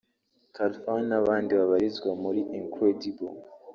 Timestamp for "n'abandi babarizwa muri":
1.09-2.41